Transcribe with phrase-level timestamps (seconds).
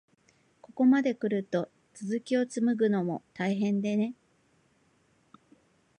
[0.61, 4.15] ここまでくると、続きをつむぐのも大変でね。